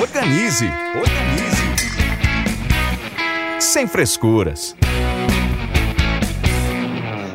[0.00, 1.58] Organize, organize.
[3.58, 4.76] Sem frescuras.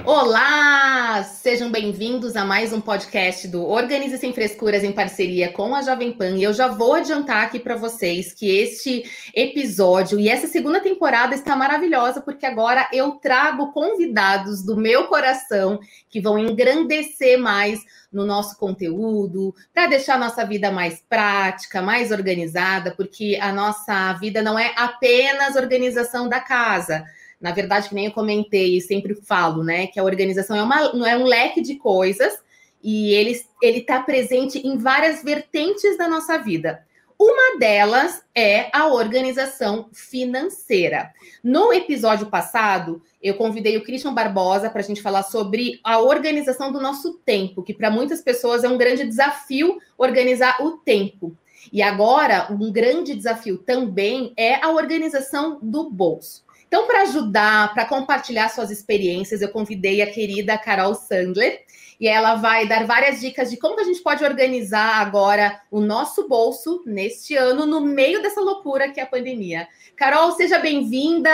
[0.06, 1.24] Olá!
[1.24, 6.14] Sejam bem-vindos a mais um podcast do Organize Sem Frescuras em parceria com a Jovem
[6.14, 6.38] Pan.
[6.38, 9.04] E eu já vou adiantar aqui para vocês que este
[9.36, 15.82] episódio e essa segunda temporada está maravilhosa, porque agora eu trago convidados do meu coração
[16.10, 17.80] que vão engrandecer mais
[18.14, 24.14] no nosso conteúdo, para deixar a nossa vida mais prática, mais organizada, porque a nossa
[24.14, 27.04] vida não é apenas organização da casa.
[27.42, 29.88] Na verdade, que nem eu comentei e sempre falo, né?
[29.88, 32.34] Que a organização é, uma, é um leque de coisas
[32.82, 36.86] e ele está presente em várias vertentes da nossa vida.
[37.26, 41.14] Uma delas é a organização financeira.
[41.42, 46.70] No episódio passado, eu convidei o Christian Barbosa para a gente falar sobre a organização
[46.70, 51.34] do nosso tempo, que para muitas pessoas é um grande desafio organizar o tempo.
[51.72, 56.44] E agora, um grande desafio também é a organização do bolso.
[56.68, 61.64] Então, para ajudar, para compartilhar suas experiências, eu convidei a querida Carol Sandler
[62.04, 66.28] e ela vai dar várias dicas de como a gente pode organizar agora o nosso
[66.28, 69.70] bolso neste ano, no meio dessa loucura que é a pandemia.
[69.96, 71.32] Carol, seja bem-vinda.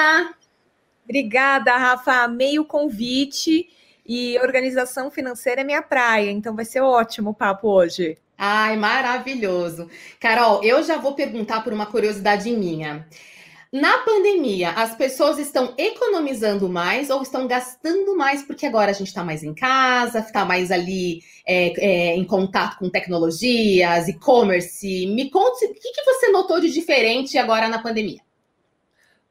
[1.03, 2.11] Obrigada, Rafa.
[2.21, 3.67] Amei o convite
[4.05, 8.19] e organização financeira é minha praia, então vai ser ótimo o papo hoje.
[8.37, 9.89] Ai, maravilhoso.
[10.19, 13.07] Carol, eu já vou perguntar por uma curiosidade minha.
[13.71, 19.09] Na pandemia, as pessoas estão economizando mais ou estão gastando mais porque agora a gente
[19.09, 25.05] está mais em casa, está mais ali é, é, em contato com tecnologias, e-commerce?
[25.07, 28.21] Me conte o que, que você notou de diferente agora na pandemia.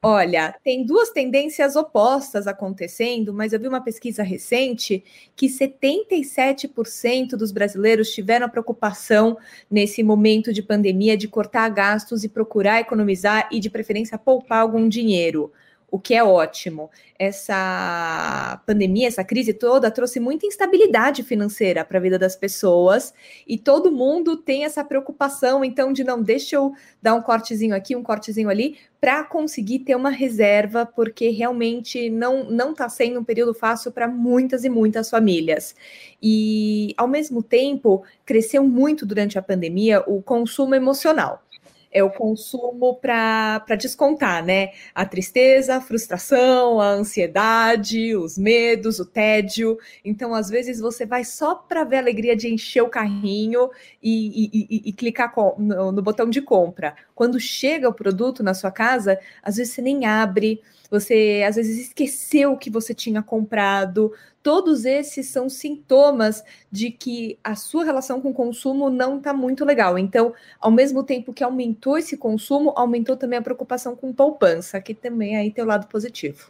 [0.01, 5.03] Olha, tem duas tendências opostas acontecendo, mas eu vi uma pesquisa recente
[5.35, 9.37] que 77% dos brasileiros tiveram a preocupação
[9.69, 14.87] nesse momento de pandemia de cortar gastos e procurar economizar e, de preferência, poupar algum
[14.87, 15.51] dinheiro
[15.91, 16.89] o que é ótimo.
[17.17, 23.13] Essa pandemia, essa crise toda trouxe muita instabilidade financeira para a vida das pessoas
[23.47, 27.95] e todo mundo tem essa preocupação, então, de não deixa eu dar um cortezinho aqui,
[27.95, 33.23] um cortezinho ali, para conseguir ter uma reserva, porque realmente não não está sendo um
[33.23, 35.75] período fácil para muitas e muitas famílias.
[36.21, 41.43] E, ao mesmo tempo, cresceu muito durante a pandemia o consumo emocional
[41.91, 44.71] é o consumo para descontar, né?
[44.93, 49.77] A tristeza, a frustração, a ansiedade, os medos, o tédio.
[50.03, 53.69] Então, às vezes, você vai só para ver a alegria de encher o carrinho
[54.01, 56.95] e, e, e, e clicar no, no botão de compra.
[57.19, 61.87] Quando chega o produto na sua casa, às vezes você nem abre você às vezes
[61.87, 64.13] esqueceu o que você tinha comprado.
[64.41, 66.41] Todos esses são sintomas
[66.71, 69.99] de que a sua relação com o consumo não está muito legal.
[69.99, 74.93] Então, ao mesmo tempo que aumentou esse consumo, aumentou também a preocupação com poupança, que
[74.93, 76.49] também aí tem o lado positivo.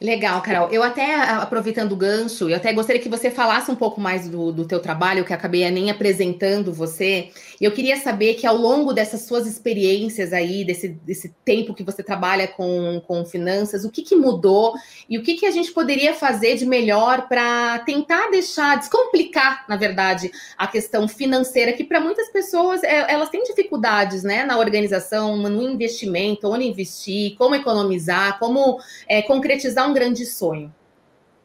[0.00, 0.70] Legal, Carol.
[0.70, 4.50] Eu até, aproveitando o gancho, eu até gostaria que você falasse um pouco mais do,
[4.50, 7.28] do teu trabalho, que acabei nem apresentando você.
[7.60, 12.02] Eu queria saber que ao longo dessas suas experiências aí, desse, desse tempo que você
[12.02, 14.72] trabalha com, com finanças, o que, que mudou
[15.06, 19.76] e o que, que a gente poderia fazer de melhor para tentar deixar, descomplicar, na
[19.76, 25.36] verdade, a questão financeira, que para muitas pessoas é, elas têm dificuldades né, na organização,
[25.36, 30.72] no investimento, onde investir, como economizar, como é, concretizar um grande sonho.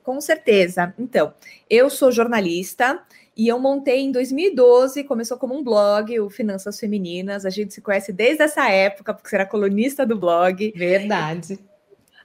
[0.04, 0.94] Com certeza.
[1.00, 1.34] Então,
[1.70, 3.02] eu sou jornalista
[3.36, 7.46] e eu montei em 2012, começou como um blog, o Finanças Femininas.
[7.46, 10.72] A gente se conhece desde essa época, porque você era colunista do blog.
[10.76, 11.59] Verdade.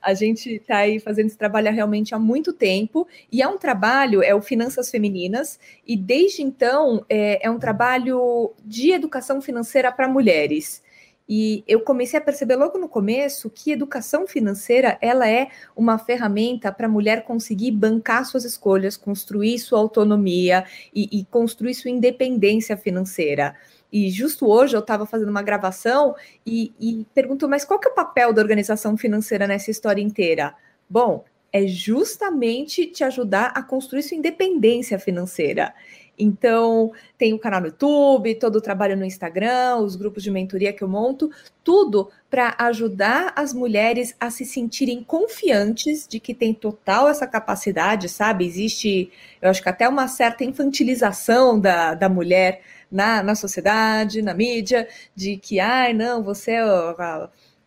[0.00, 4.22] A gente está aí fazendo esse trabalho realmente há muito tempo, e é um trabalho,
[4.22, 10.08] é o Finanças Femininas, e desde então é, é um trabalho de educação financeira para
[10.08, 10.82] mulheres.
[11.32, 15.46] E eu comecei a perceber logo no começo que educação financeira ela é
[15.76, 21.74] uma ferramenta para a mulher conseguir bancar suas escolhas, construir sua autonomia e, e construir
[21.74, 23.54] sua independência financeira.
[23.92, 27.92] E justo hoje eu estava fazendo uma gravação e, e perguntou, mas qual que é
[27.92, 30.52] o papel da organização financeira nessa história inteira?
[30.88, 35.72] Bom, é justamente te ajudar a construir sua independência financeira.
[36.20, 40.72] Então, tem o canal no YouTube, todo o trabalho no Instagram, os grupos de mentoria
[40.72, 41.30] que eu monto,
[41.64, 48.08] tudo para ajudar as mulheres a se sentirem confiantes de que tem total essa capacidade,
[48.08, 48.46] sabe?
[48.46, 54.34] Existe, eu acho que até uma certa infantilização da, da mulher na, na sociedade, na
[54.34, 56.64] mídia, de que, ai, não, você é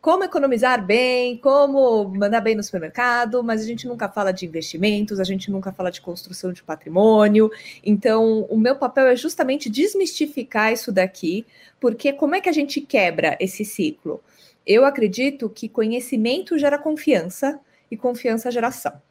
[0.04, 5.18] como economizar bem, como mandar bem no supermercado, mas a gente nunca fala de investimentos,
[5.18, 7.50] a gente nunca fala de construção de patrimônio.
[7.82, 11.46] Então, o meu papel é justamente desmistificar isso daqui,
[11.80, 14.22] porque como é que a gente quebra esse ciclo?
[14.68, 17.58] Eu acredito que conhecimento gera confiança
[17.90, 19.02] e confiança gera ação.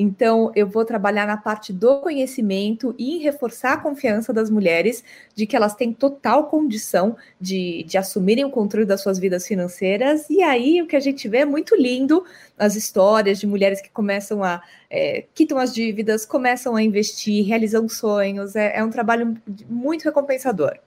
[0.00, 5.02] Então, eu vou trabalhar na parte do conhecimento e reforçar a confiança das mulheres
[5.34, 10.30] de que elas têm total condição de, de assumirem o controle das suas vidas financeiras.
[10.30, 12.24] E aí, o que a gente vê é muito lindo
[12.56, 17.88] as histórias de mulheres que começam a é, quitam as dívidas, começam a investir, realizam
[17.88, 18.54] sonhos.
[18.54, 19.36] É, é um trabalho
[19.68, 20.78] muito recompensador.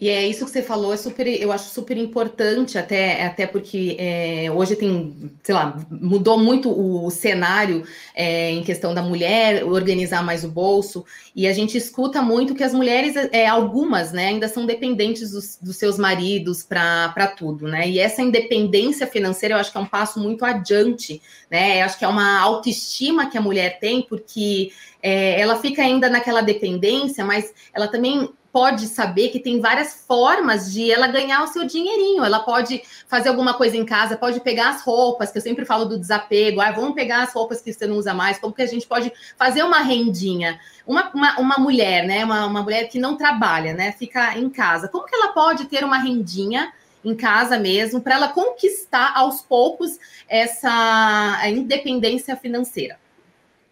[0.00, 3.96] E é isso que você falou, é super, eu acho super importante, até, até porque
[3.98, 10.24] é, hoje tem, sei lá, mudou muito o cenário é, em questão da mulher organizar
[10.24, 11.04] mais o bolso,
[11.36, 15.58] e a gente escuta muito que as mulheres, é, algumas, né, ainda são dependentes dos,
[15.60, 17.86] dos seus maridos para tudo, né?
[17.86, 21.20] E essa independência financeira eu acho que é um passo muito adiante,
[21.50, 21.82] né?
[21.82, 26.08] Eu acho que é uma autoestima que a mulher tem, porque é, ela fica ainda
[26.08, 31.46] naquela dependência, mas ela também pode saber que tem várias formas de ela ganhar o
[31.46, 32.24] seu dinheirinho.
[32.24, 35.84] Ela pode fazer alguma coisa em casa, pode pegar as roupas, que eu sempre falo
[35.84, 36.60] do desapego.
[36.60, 38.38] Ah, vamos pegar as roupas que você não usa mais.
[38.38, 40.60] Como que a gente pode fazer uma rendinha?
[40.86, 42.24] Uma, uma, uma mulher, né?
[42.24, 43.92] Uma, uma mulher que não trabalha, né?
[43.92, 44.88] Fica em casa.
[44.88, 46.72] Como que ela pode ter uma rendinha?
[47.02, 49.98] em casa mesmo, para ela conquistar aos poucos
[50.28, 52.98] essa independência financeira?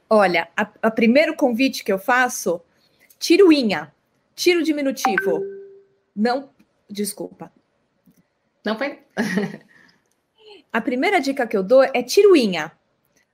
[0.08, 0.48] Olha,
[0.82, 2.60] o primeiro convite que eu faço,
[3.18, 3.92] tiruinha.
[4.38, 5.42] Tiro diminutivo.
[6.14, 6.50] Não,
[6.88, 7.52] desculpa.
[8.64, 9.00] Não foi?
[10.72, 12.70] a primeira dica que eu dou é tiruinha.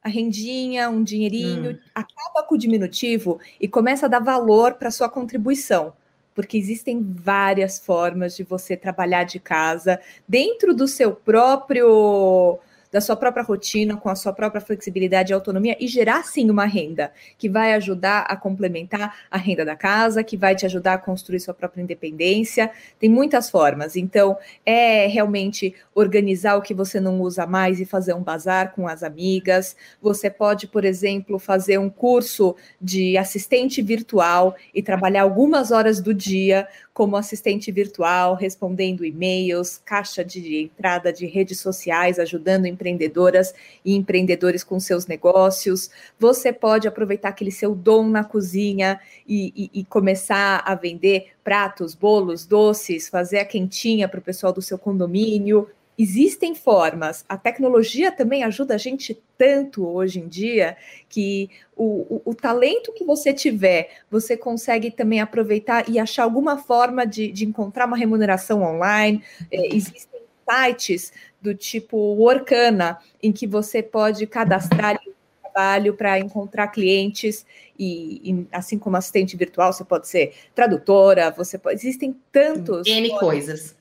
[0.03, 1.79] A rendinha, um dinheirinho, hum.
[1.95, 5.93] acaba com o diminutivo e começa a dar valor para sua contribuição.
[6.35, 12.59] Porque existem várias formas de você trabalhar de casa dentro do seu próprio
[12.95, 16.65] da sua própria rotina, com a sua própria flexibilidade e autonomia e gerar sim uma
[16.65, 20.99] renda que vai ajudar a complementar a renda da casa, que vai te ajudar a
[20.99, 22.71] construir sua própria independência.
[23.01, 23.97] Tem muitas formas.
[23.97, 28.87] Então, é realmente organizar o que você não usa mais e fazer um bazar com
[28.87, 29.75] as amigas.
[30.01, 36.15] Você pode, por exemplo, fazer um curso de assistente virtual e trabalhar algumas horas do
[36.15, 43.53] dia como assistente virtual, respondendo e-mails, caixa de entrada de redes sociais, ajudando empreendedoras
[43.85, 45.91] e empreendedores com seus negócios.
[46.21, 51.97] Você pode aproveitar aquele seu dom na cozinha e, e, e começar a vender pratos,
[51.97, 55.69] bolos, doces, fazer a quentinha para o pessoal do seu condomínio
[55.99, 57.25] existem formas.
[57.29, 60.77] A tecnologia também ajuda a gente tanto hoje em dia
[61.09, 66.59] que o, o, o, talento que você tiver, você consegue também aproveitar e achar alguma
[66.59, 69.23] forma de, de encontrar uma remuneração online.
[69.51, 74.99] É, existem sites do tipo Workana, em que você pode cadastrar
[75.41, 77.47] trabalho para encontrar clientes
[77.79, 83.11] e, e, assim como assistente virtual, você pode ser tradutora, você pode, existem tantos N
[83.19, 83.77] coisas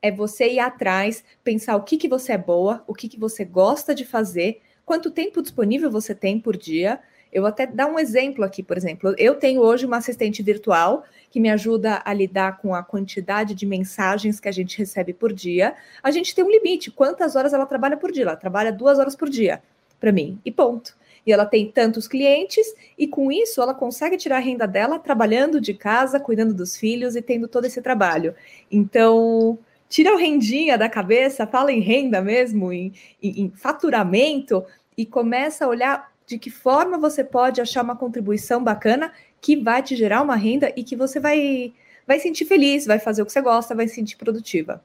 [0.00, 3.44] é você ir atrás, pensar o que, que você é boa, o que, que você
[3.44, 7.00] gosta de fazer, quanto tempo disponível você tem por dia.
[7.30, 9.14] Eu vou até dar um exemplo aqui, por exemplo.
[9.18, 13.66] Eu tenho hoje uma assistente virtual que me ajuda a lidar com a quantidade de
[13.66, 15.74] mensagens que a gente recebe por dia.
[16.02, 16.90] A gente tem um limite.
[16.90, 18.22] Quantas horas ela trabalha por dia?
[18.22, 19.62] Ela trabalha duas horas por dia
[20.00, 20.40] para mim.
[20.42, 20.96] E ponto.
[21.26, 25.60] E ela tem tantos clientes, e com isso ela consegue tirar a renda dela trabalhando
[25.60, 28.34] de casa, cuidando dos filhos e tendo todo esse trabalho.
[28.70, 32.92] Então, tira o rendinha da cabeça, fala em renda mesmo, em,
[33.22, 34.64] em, em faturamento,
[34.96, 39.82] e começa a olhar de que forma você pode achar uma contribuição bacana que vai
[39.82, 41.72] te gerar uma renda e que você vai,
[42.06, 44.82] vai sentir feliz, vai fazer o que você gosta, vai se sentir produtiva.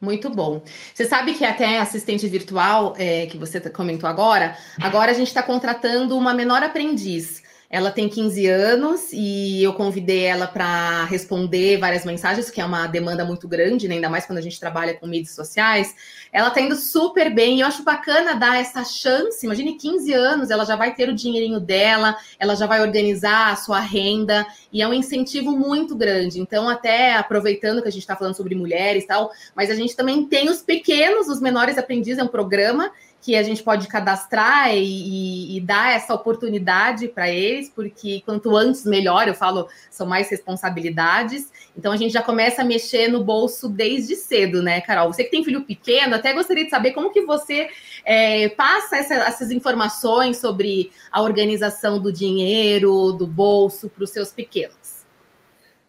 [0.00, 0.62] Muito bom.
[0.92, 5.42] Você sabe que até assistente virtual, é, que você comentou agora, agora a gente está
[5.42, 7.42] contratando uma menor aprendiz.
[7.74, 12.86] Ela tem 15 anos e eu convidei ela para responder várias mensagens, que é uma
[12.86, 13.96] demanda muito grande, né?
[13.96, 15.92] ainda mais quando a gente trabalha com mídias sociais.
[16.32, 19.44] Ela está indo super bem e eu acho bacana dar essa chance.
[19.44, 23.56] Imagine 15 anos, ela já vai ter o dinheirinho dela, ela já vai organizar a
[23.56, 26.38] sua renda e é um incentivo muito grande.
[26.38, 29.96] Então, até aproveitando que a gente está falando sobre mulheres e tal, mas a gente
[29.96, 32.92] também tem os pequenos, os menores aprendizes, é um programa
[33.24, 38.84] que a gente pode cadastrar e, e dar essa oportunidade para eles, porque quanto antes
[38.84, 41.50] melhor, eu falo, são mais responsabilidades.
[41.74, 45.10] Então a gente já começa a mexer no bolso desde cedo, né, Carol?
[45.10, 47.70] Você que tem filho pequeno, até gostaria de saber como que você
[48.04, 54.32] é, passa essa, essas informações sobre a organização do dinheiro, do bolso para os seus
[54.32, 54.83] pequenos.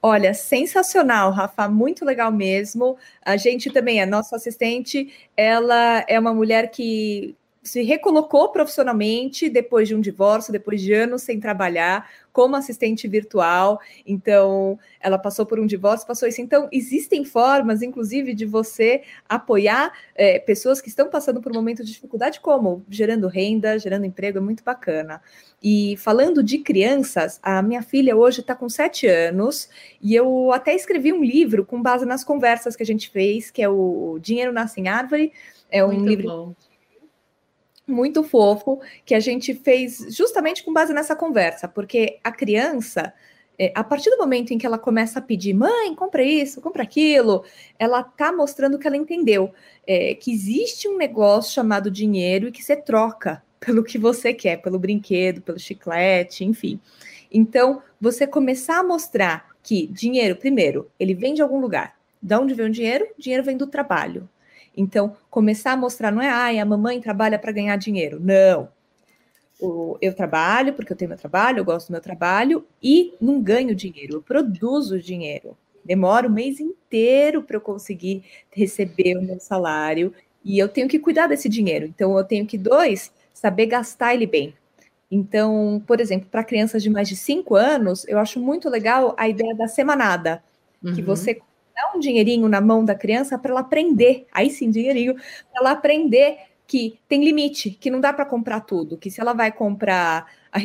[0.07, 2.95] Olha, sensacional, Rafa, muito legal mesmo.
[3.24, 9.88] A gente também, a nossa assistente, ela é uma mulher que se recolocou profissionalmente depois
[9.88, 13.79] de um divórcio, depois de anos sem trabalhar, como assistente virtual.
[14.05, 16.41] Então, ela passou por um divórcio, passou isso.
[16.41, 21.81] Então, existem formas, inclusive, de você apoiar é, pessoas que estão passando por um momento
[21.81, 25.21] de dificuldade, como gerando renda, gerando emprego, é muito bacana.
[25.63, 29.69] E falando de crianças, a minha filha hoje está com sete anos
[30.01, 33.61] e eu até escrevi um livro com base nas conversas que a gente fez, que
[33.61, 35.31] é o Dinheiro Nasce em Árvore.
[35.71, 36.64] É um muito livro bom
[37.87, 43.13] muito fofo que a gente fez justamente com base nessa conversa, porque a criança,
[43.57, 46.83] é, a partir do momento em que ela começa a pedir, mãe, compra isso, compra
[46.83, 47.43] aquilo,
[47.77, 49.53] ela tá mostrando que ela entendeu
[49.85, 54.61] é, que existe um negócio chamado dinheiro e que você troca pelo que você quer,
[54.61, 56.79] pelo brinquedo, pelo chiclete, enfim.
[57.31, 61.95] Então, você começar a mostrar que dinheiro, primeiro, ele vem de algum lugar.
[62.21, 63.07] De onde vem o dinheiro?
[63.17, 64.29] Dinheiro vem do trabalho.
[64.75, 68.20] Então, começar a mostrar não é, ai, a mamãe trabalha para ganhar dinheiro.
[68.20, 68.70] Não.
[70.01, 73.74] eu trabalho porque eu tenho meu trabalho, eu gosto do meu trabalho e não ganho
[73.74, 75.58] dinheiro, eu produzo dinheiro.
[75.84, 80.13] Demora o mês inteiro para eu conseguir receber o meu salário
[80.44, 81.86] e eu tenho que cuidar desse dinheiro.
[81.86, 84.53] Então, eu tenho que, dois, saber gastar ele bem.
[85.10, 89.29] Então, por exemplo, para crianças de mais de cinco anos, eu acho muito legal a
[89.29, 90.44] ideia da semanada,
[90.84, 90.94] uhum.
[90.94, 91.39] que você
[91.75, 95.72] dá um dinheirinho na mão da criança para ela aprender, aí sim, dinheirinho, para ela
[95.72, 100.25] aprender que tem limite, que não dá para comprar tudo, que se ela vai comprar
[100.51, 100.58] a,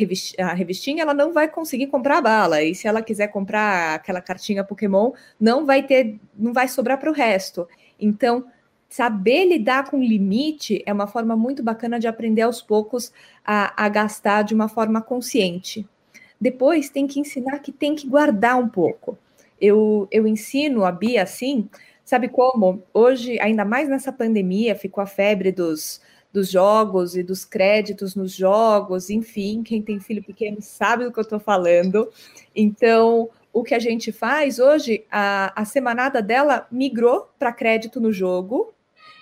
[0.43, 4.21] a revistinha, ela não vai conseguir comprar a bala, e se ela quiser comprar aquela
[4.21, 7.67] cartinha Pokémon, não vai ter, não vai sobrar para o resto.
[7.99, 8.45] Então,
[8.89, 13.11] saber lidar com limite é uma forma muito bacana de aprender aos poucos
[13.45, 15.87] a, a gastar de uma forma consciente.
[16.39, 19.17] Depois tem que ensinar que tem que guardar um pouco
[19.61, 21.69] eu, eu ensino a Bia assim,
[22.03, 22.83] sabe como?
[22.93, 26.01] Hoje, ainda mais nessa pandemia, ficou a febre dos,
[26.33, 31.19] dos jogos e dos créditos nos jogos, enfim, quem tem filho pequeno sabe do que
[31.19, 32.11] eu estou falando.
[32.55, 38.11] Então, o que a gente faz hoje, a, a semanada dela migrou para crédito no
[38.11, 38.73] jogo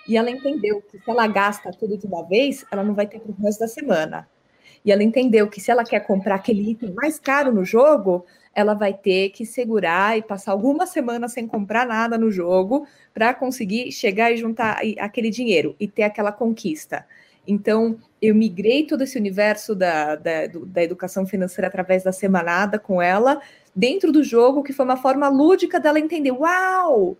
[0.08, 3.20] e ela entendeu que se ela gasta tudo de uma vez, ela não vai ter
[3.20, 4.28] para o resto da semana.
[4.84, 8.74] E ela entendeu que se ela quer comprar aquele item mais caro no jogo, ela
[8.74, 13.92] vai ter que segurar e passar algumas semanas sem comprar nada no jogo para conseguir
[13.92, 17.06] chegar e juntar aquele dinheiro e ter aquela conquista.
[17.46, 23.00] Então, eu migrei todo esse universo da, da, da, educação financeira através da semanada com
[23.00, 23.40] ela,
[23.74, 27.16] dentro do jogo, que foi uma forma lúdica dela entender: uau!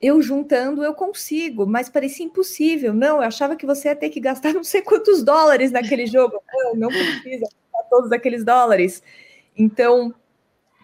[0.00, 2.92] Eu juntando eu consigo, mas parecia impossível.
[2.92, 6.42] Não, eu achava que você ia ter que gastar não sei quantos dólares naquele jogo.
[6.52, 9.00] Não, não precisa gastar todos aqueles dólares.
[9.56, 10.12] Então,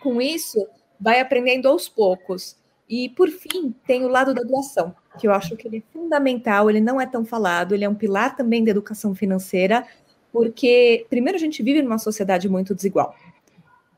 [0.00, 0.66] com isso,
[1.00, 2.56] vai aprendendo aos poucos.
[2.88, 6.70] E, por fim, tem o lado da doação, que eu acho que ele é fundamental,
[6.70, 9.86] ele não é tão falado, ele é um pilar também da educação financeira,
[10.32, 13.14] porque, primeiro, a gente vive numa sociedade muito desigual.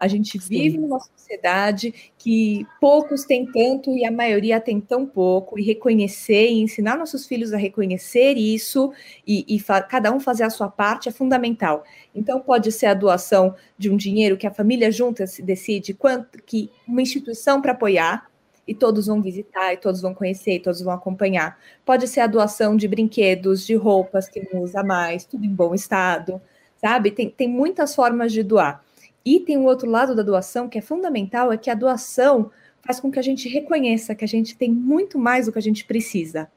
[0.00, 0.78] A gente vive Sim.
[0.78, 6.62] numa sociedade que poucos têm tanto e a maioria tem tão pouco, e reconhecer e
[6.62, 8.92] ensinar nossos filhos a reconhecer isso
[9.26, 11.84] e, e cada um fazer a sua parte é fundamental.
[12.14, 16.42] Então, pode ser a doação de um dinheiro que a família junta se decide quanto
[16.42, 18.30] que uma instituição para apoiar,
[18.66, 21.58] e todos vão visitar, e todos vão conhecer, e todos vão acompanhar.
[21.84, 25.74] Pode ser a doação de brinquedos, de roupas que não usa mais, tudo em bom
[25.74, 26.40] estado,
[26.76, 27.10] sabe?
[27.10, 28.82] Tem, tem muitas formas de doar.
[29.24, 32.50] E tem o outro lado da doação que é fundamental, é que a doação
[32.82, 35.62] faz com que a gente reconheça que a gente tem muito mais do que a
[35.62, 36.50] gente precisa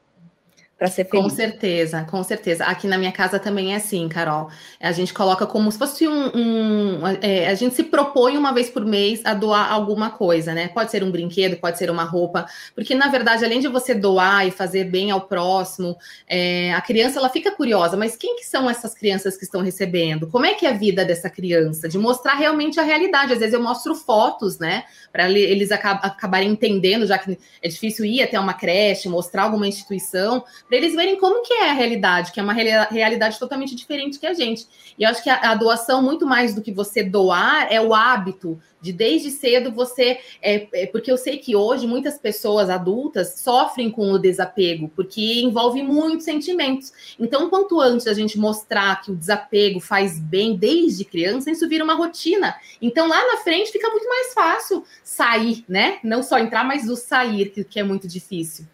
[0.76, 1.24] para ser feliz.
[1.24, 2.64] Com certeza, com certeza.
[2.64, 4.50] Aqui na minha casa também é assim, Carol.
[4.80, 6.30] A gente coloca como se fosse um.
[6.34, 10.68] um é, a gente se propõe uma vez por mês a doar alguma coisa, né?
[10.68, 14.46] Pode ser um brinquedo, pode ser uma roupa, porque na verdade, além de você doar
[14.46, 15.96] e fazer bem ao próximo,
[16.28, 20.26] é, a criança ela fica curiosa, mas quem que são essas crianças que estão recebendo?
[20.26, 21.88] Como é que é a vida dessa criança?
[21.88, 23.32] De mostrar realmente a realidade.
[23.32, 24.84] Às vezes eu mostro fotos, né?
[25.12, 30.42] Para eles acabarem entendendo, já que é difícil ir até uma creche, mostrar alguma instituição
[30.74, 34.26] para eles verem como que é a realidade, que é uma realidade totalmente diferente que
[34.26, 34.66] a gente.
[34.98, 37.94] E eu acho que a, a doação, muito mais do que você doar, é o
[37.94, 40.18] hábito de desde cedo você.
[40.42, 45.42] É, é, porque eu sei que hoje muitas pessoas adultas sofrem com o desapego, porque
[45.42, 46.92] envolve muitos sentimentos.
[47.20, 51.84] Então, quanto antes a gente mostrar que o desapego faz bem desde criança, isso vira
[51.84, 52.52] uma rotina.
[52.82, 56.00] Então, lá na frente fica muito mais fácil sair, né?
[56.02, 58.66] Não só entrar, mas o sair, que, que é muito difícil.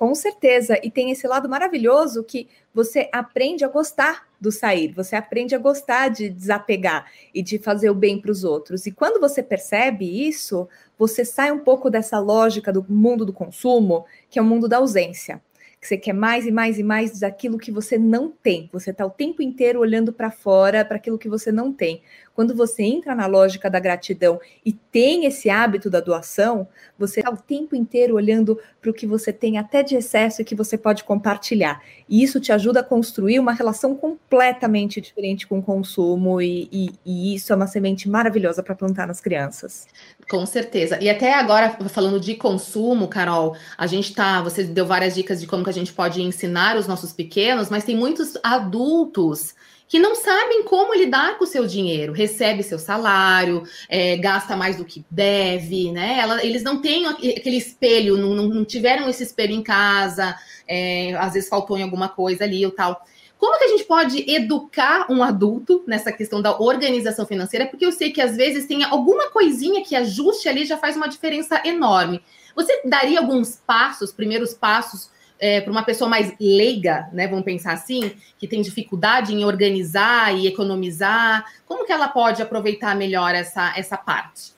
[0.00, 0.80] Com certeza.
[0.82, 5.58] E tem esse lado maravilhoso que você aprende a gostar do sair, você aprende a
[5.58, 7.04] gostar de desapegar
[7.34, 8.86] e de fazer o bem para os outros.
[8.86, 10.66] E quando você percebe isso,
[10.98, 14.78] você sai um pouco dessa lógica do mundo do consumo, que é o mundo da
[14.78, 15.42] ausência
[15.80, 18.68] que você quer mais e mais e mais daquilo que você não tem.
[18.72, 22.02] Você está o tempo inteiro olhando para fora, para aquilo que você não tem.
[22.34, 26.66] Quando você entra na lógica da gratidão e tem esse hábito da doação,
[26.98, 30.44] você está o tempo inteiro olhando para o que você tem até de excesso e
[30.44, 31.82] que você pode compartilhar.
[32.08, 36.90] E isso te ajuda a construir uma relação completamente diferente com o consumo, e, e,
[37.04, 39.86] e isso é uma semente maravilhosa para plantar nas crianças.
[40.30, 40.98] Com certeza.
[41.00, 44.40] E até agora, falando de consumo, Carol, a gente tá.
[44.42, 47.96] Você deu várias dicas de como a gente pode ensinar os nossos pequenos, mas tem
[47.96, 49.54] muitos adultos
[49.90, 54.76] que não sabem como lidar com o seu dinheiro, recebe seu salário, é, gasta mais
[54.76, 56.18] do que deve, né?
[56.20, 60.36] Ela, eles não têm aquele espelho, não, não tiveram esse espelho em casa,
[60.68, 63.04] é, às vezes faltou em alguma coisa ali ou tal.
[63.36, 67.66] Como que a gente pode educar um adulto nessa questão da organização financeira?
[67.66, 71.08] Porque eu sei que às vezes tem alguma coisinha que ajuste ali já faz uma
[71.08, 72.22] diferença enorme.
[72.54, 75.10] Você daria alguns passos, primeiros passos,
[75.40, 77.26] é, para uma pessoa mais leiga, né?
[77.26, 81.44] Vamos pensar assim, que tem dificuldade em organizar e economizar.
[81.66, 84.52] Como que ela pode aproveitar melhor essa, essa parte?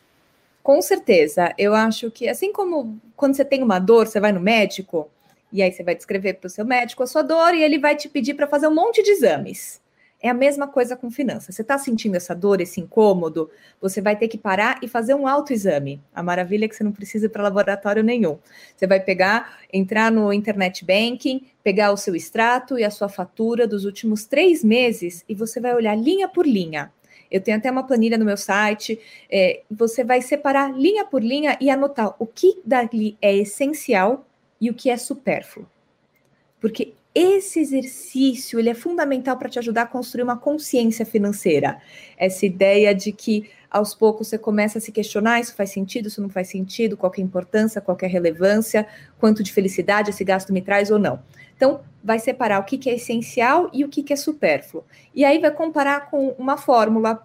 [0.63, 1.55] Com certeza.
[1.57, 5.09] Eu acho que assim como quando você tem uma dor, você vai no médico
[5.53, 7.95] e aí você vai descrever para o seu médico a sua dor e ele vai
[7.95, 9.82] te pedir para fazer um monte de exames.
[10.23, 11.57] É a mesma coisa com finanças.
[11.57, 13.51] Você está sentindo essa dor, esse incômodo,
[13.81, 16.01] você vai ter que parar e fazer um autoexame.
[16.15, 18.39] A maravilha é que você não precisa ir para laboratório nenhum.
[18.77, 23.67] Você vai pegar, entrar no internet banking, pegar o seu extrato e a sua fatura
[23.67, 26.93] dos últimos três meses e você vai olhar linha por linha.
[27.29, 29.01] Eu tenho até uma planilha no meu site.
[29.29, 34.25] É, você vai separar linha por linha e anotar o que dali é essencial
[34.61, 35.67] e o que é supérfluo.
[36.61, 41.81] Porque esse exercício ele é fundamental para te ajudar a construir uma consciência financeira.
[42.17, 46.23] Essa ideia de que aos poucos você começa a se questionar: isso faz sentido, isso
[46.23, 48.87] não faz sentido, qual é a importância, qual é a relevância,
[49.19, 51.23] quanto de felicidade esse gasto me traz ou não.
[51.57, 54.85] Então, vai separar o que, que é essencial e o que, que é supérfluo.
[55.15, 57.25] E aí vai comparar com uma fórmula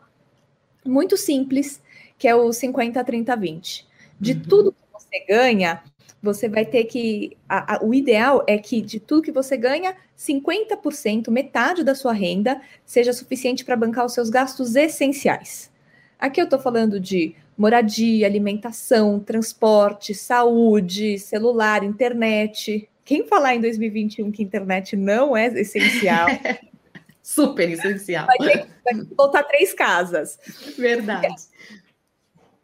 [0.86, 1.82] muito simples,
[2.18, 3.88] que é o 50, 30, 20.
[4.20, 4.40] De uhum.
[4.42, 5.82] tudo que você ganha,
[6.22, 7.38] você vai ter que.
[7.48, 12.14] A, a, o ideal é que de tudo que você ganha, 50%, metade da sua
[12.14, 15.72] renda, seja suficiente para bancar os seus gastos essenciais.
[16.20, 22.90] Aqui eu estou falando de moradia, alimentação, transporte, saúde, celular, internet.
[23.06, 26.28] Quem falar em 2021 que internet não é essencial.
[27.22, 28.26] Super essencial.
[28.26, 30.40] Vai ter, vai voltar três casas.
[30.78, 31.28] Verdade.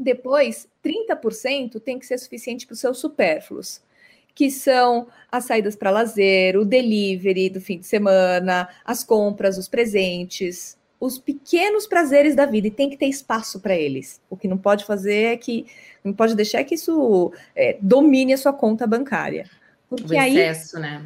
[0.03, 3.81] Depois, 30% tem que ser suficiente para os seus supérfluos,
[4.35, 9.69] que são as saídas para lazer, o delivery do fim de semana, as compras, os
[9.69, 14.19] presentes, os pequenos prazeres da vida, e tem que ter espaço para eles.
[14.29, 15.67] O que não pode fazer é que,
[16.03, 19.49] não pode deixar é que isso é, domine a sua conta bancária.
[19.87, 21.05] Porque o excesso, aí, né?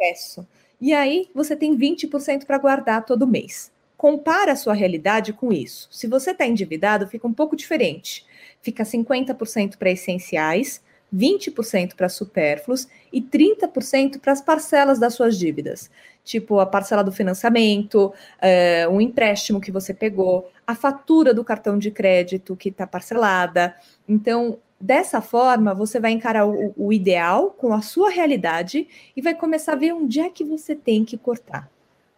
[0.00, 0.46] Excesso.
[0.80, 3.70] E aí você tem 20% para guardar todo mês.
[3.96, 5.86] Compara a sua realidade com isso.
[5.92, 8.26] Se você está endividado, fica um pouco diferente
[8.62, 10.80] fica 50% para essenciais,
[11.14, 15.90] 20% para supérfluos e 30% para as parcelas das suas dívidas,
[16.24, 21.78] tipo a parcela do financiamento, é, um empréstimo que você pegou, a fatura do cartão
[21.78, 23.74] de crédito que está parcelada.
[24.08, 29.34] Então, dessa forma, você vai encarar o, o ideal com a sua realidade e vai
[29.34, 31.70] começar a ver onde é que você tem que cortar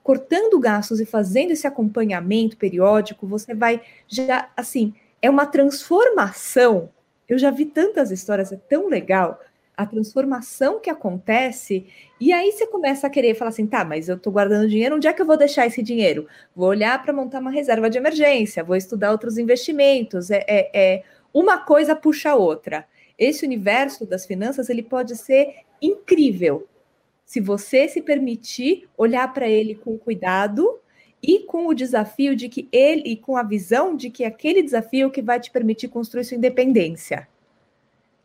[0.04, 4.92] cortando gastos e fazendo esse acompanhamento periódico, você vai já assim
[5.24, 6.90] é uma transformação.
[7.26, 9.40] Eu já vi tantas histórias, é tão legal
[9.74, 11.86] a transformação que acontece,
[12.20, 15.08] e aí você começa a querer falar assim: tá, mas eu estou guardando dinheiro, onde
[15.08, 16.28] é que eu vou deixar esse dinheiro?
[16.54, 20.30] Vou olhar para montar uma reserva de emergência, vou estudar outros investimentos.
[20.30, 22.86] É, é, é, uma coisa puxa a outra.
[23.18, 26.68] Esse universo das finanças ele pode ser incrível
[27.24, 30.78] se você se permitir olhar para ele com cuidado
[31.26, 35.10] e com o desafio de que ele, e com a visão de que aquele desafio
[35.10, 37.26] que vai te permitir construir sua independência.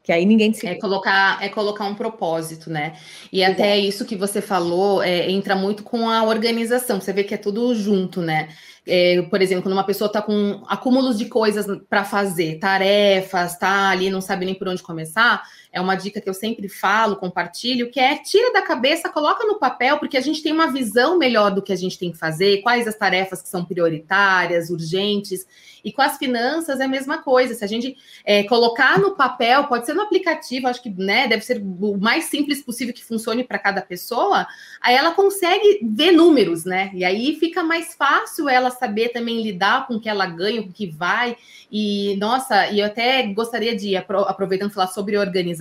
[0.03, 0.65] que aí ninguém se.
[0.67, 2.95] É colocar, é colocar um propósito, né?
[3.31, 3.53] E Exato.
[3.53, 6.99] até isso que você falou é, entra muito com a organização.
[6.99, 8.49] Você vê que é tudo junto, né?
[8.88, 13.89] É, por exemplo, quando uma pessoa está com acúmulos de coisas para fazer, tarefas, tá
[13.89, 17.91] ali, não sabe nem por onde começar, é uma dica que eu sempre falo, compartilho,
[17.91, 21.51] que é tira da cabeça, coloca no papel, porque a gente tem uma visão melhor
[21.51, 25.45] do que a gente tem que fazer, quais as tarefas que são prioritárias, urgentes.
[25.84, 27.53] E com as finanças é a mesma coisa.
[27.53, 31.43] Se a gente é, colocar no papel, pode ser no aplicativo, acho que né, deve
[31.43, 34.47] ser o mais simples possível que funcione para cada pessoa,
[34.82, 36.91] aí ela consegue ver números, né?
[36.93, 40.69] E aí fica mais fácil ela saber também lidar com o que ela ganha, com
[40.69, 41.38] o que vai.
[41.71, 45.59] E, nossa, e eu até gostaria de, aproveitando falar sobre organização,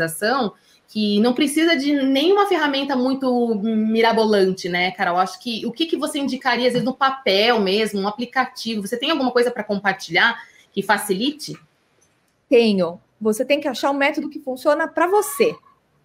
[0.88, 5.18] que não precisa de nenhuma ferramenta muito mirabolante, né, Carol?
[5.18, 8.86] Acho que o que, que você indicaria, às vezes, no papel mesmo, um aplicativo?
[8.86, 11.54] Você tem alguma coisa para compartilhar que facilite?
[12.48, 12.98] Tenho.
[13.20, 15.54] Você tem que achar um método que funciona para você,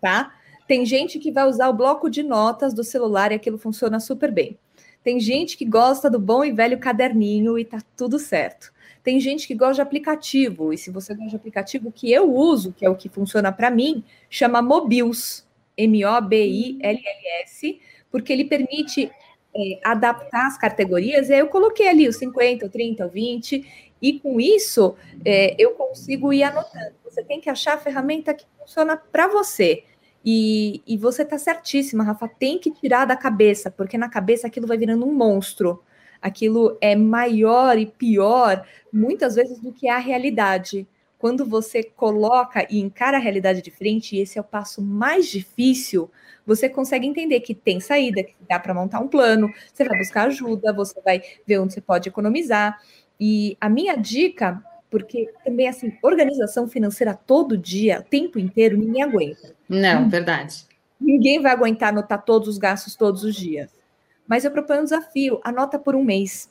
[0.02, 0.34] tá?
[0.68, 4.32] Tem gente que vai usar o bloco de notas do celular e aquilo funciona super
[4.32, 4.58] bem.
[5.04, 8.74] Tem gente que gosta do bom e velho caderninho e tá tudo certo.
[9.04, 12.72] Tem gente que gosta de aplicativo, e se você gosta de aplicativo, que eu uso,
[12.72, 15.46] que é o que funciona para mim, chama Mobius,
[15.78, 19.12] M-O-B-I-L-L-S, porque ele permite
[19.56, 23.94] é, adaptar as categorias, e aí eu coloquei ali os 50, o 30, o 20,
[24.02, 26.96] e com isso é, eu consigo ir anotando.
[27.04, 29.84] Você tem que achar a ferramenta que funciona para você.
[30.26, 34.66] E, e você está certíssima, Rafa, tem que tirar da cabeça, porque na cabeça aquilo
[34.66, 35.84] vai virando um monstro
[36.24, 40.88] aquilo é maior e pior, muitas vezes, do que a realidade.
[41.20, 45.28] Quando você coloca e encara a realidade de frente, e esse é o passo mais
[45.28, 46.10] difícil,
[46.46, 50.28] você consegue entender que tem saída, que dá para montar um plano, você vai buscar
[50.28, 52.82] ajuda, você vai ver onde você pode economizar.
[53.20, 59.04] E a minha dica, porque também assim, organização financeira todo dia, o tempo inteiro, ninguém
[59.04, 59.54] aguenta.
[59.68, 60.66] Não, verdade.
[61.00, 63.83] Ninguém vai aguentar anotar todos os gastos todos os dias.
[64.28, 66.50] Mas eu proponho um desafio: anota por um mês.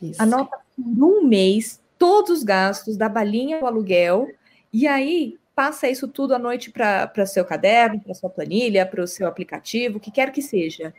[0.00, 0.20] Isso.
[0.22, 4.28] Anota por um mês todos os gastos da balinha do aluguel,
[4.72, 9.06] e aí passa isso tudo à noite para seu caderno, para sua planilha, para o
[9.06, 10.92] seu aplicativo, o que quer que seja.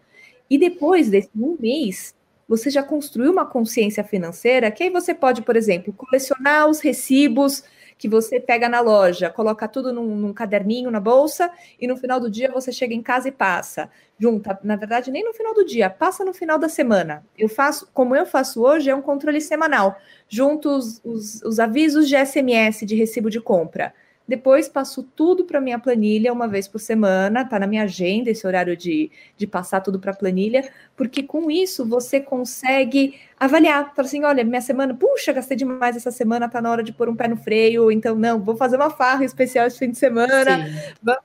[0.49, 2.15] E depois desse um mês,
[2.47, 7.63] você já construiu uma consciência financeira que aí você pode, por exemplo, colecionar os recibos
[7.97, 12.19] que você pega na loja, coloca tudo num, num, caderninho na bolsa e no final
[12.19, 13.89] do dia você chega em casa e passa.
[14.19, 17.25] Junta, na verdade, nem no final do dia, passa no final da semana.
[17.37, 19.97] Eu faço, como eu faço hoje, é um controle semanal.
[20.27, 23.93] Junto os, os, os avisos de SMS de recibo de compra
[24.27, 28.45] depois passo tudo para minha planilha uma vez por semana, tá na minha agenda esse
[28.45, 34.07] horário de, de passar tudo para a planilha, porque com isso você consegue avaliar, falar
[34.07, 37.15] assim, olha, minha semana, puxa, gastei demais essa semana, tá na hora de pôr um
[37.15, 40.65] pé no freio, então não, vou fazer uma farra especial esse fim de semana,
[41.03, 41.23] vamos,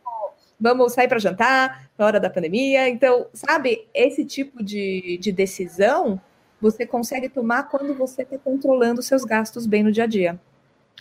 [0.60, 2.88] vamos sair para jantar na hora da pandemia.
[2.88, 6.20] Então, sabe, esse tipo de, de decisão
[6.60, 10.38] você consegue tomar quando você está controlando seus gastos bem no dia a dia.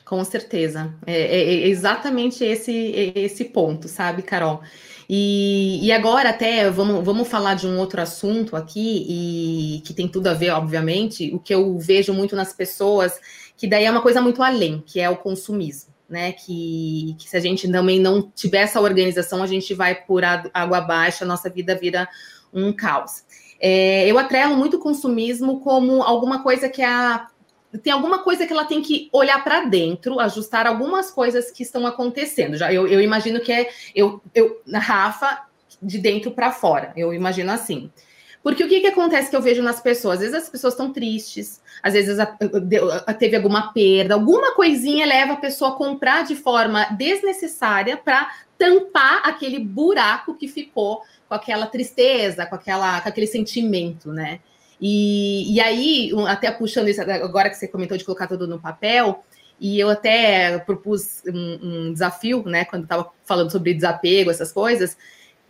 [0.05, 0.93] Com certeza.
[1.05, 2.73] É, é, é, exatamente esse,
[3.15, 4.61] esse ponto, sabe, Carol?
[5.07, 10.07] E, e agora até vamos, vamos falar de um outro assunto aqui, e que tem
[10.07, 13.19] tudo a ver, obviamente, o que eu vejo muito nas pessoas,
[13.57, 15.89] que daí é uma coisa muito além, que é o consumismo.
[16.09, 20.23] Né, que, que se a gente também não tiver essa organização, a gente vai por
[20.23, 22.09] água abaixo, a nossa vida vira
[22.51, 23.23] um caos.
[23.59, 27.27] É, eu atrelo muito o consumismo como alguma coisa que é a
[27.77, 31.85] tem alguma coisa que ela tem que olhar para dentro, ajustar algumas coisas que estão
[31.85, 32.57] acontecendo.
[32.57, 35.45] Já eu, eu imagino que é eu, eu Rafa
[35.81, 36.91] de dentro para fora.
[36.95, 37.91] Eu imagino assim.
[38.41, 40.15] Porque o que, que acontece que eu vejo nas pessoas?
[40.15, 42.37] Às vezes as pessoas estão tristes, às vezes a,
[43.05, 48.31] a, teve alguma perda, alguma coisinha leva a pessoa a comprar de forma desnecessária para
[48.57, 54.39] tampar aquele buraco que ficou com aquela tristeza, com, aquela, com aquele sentimento, né?
[54.79, 59.23] E, e aí, até puxando isso, agora que você comentou de colocar tudo no papel,
[59.59, 64.97] e eu até propus um, um desafio, né, quando estava falando sobre desapego, essas coisas.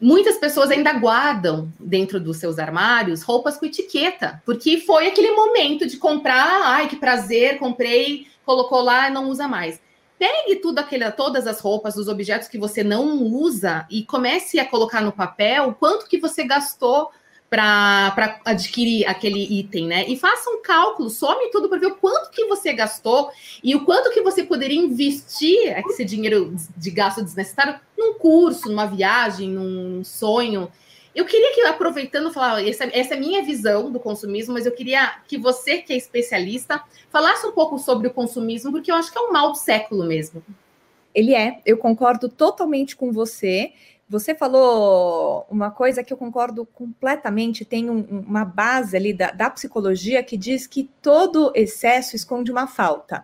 [0.02, 5.86] Muitas pessoas ainda guardam dentro dos seus armários roupas com etiqueta, porque foi aquele momento
[5.86, 9.80] de comprar, ai que prazer, comprei, colocou lá não usa mais.
[10.18, 14.66] Pegue tudo aquele, todas as roupas, os objetos que você não usa e comece a
[14.66, 17.12] colocar no papel quanto que você gastou
[17.50, 20.06] para adquirir aquele item, né?
[20.08, 23.32] E faça um cálculo, some tudo para ver o quanto que você gastou
[23.64, 28.86] e o quanto que você poderia investir esse dinheiro de gasto desnecessário num curso, numa
[28.86, 30.72] viagem, num sonho.
[31.16, 34.72] Eu queria que, aproveitando, falar, essa, essa é a minha visão do consumismo, mas eu
[34.72, 39.12] queria que você, que é especialista, falasse um pouco sobre o consumismo, porque eu acho
[39.12, 40.44] que é um mal do século mesmo.
[41.14, 43.74] Ele é, eu concordo totalmente com você.
[44.10, 47.64] Você falou uma coisa que eu concordo completamente.
[47.64, 52.66] Tem um, uma base ali da, da psicologia que diz que todo excesso esconde uma
[52.66, 53.24] falta.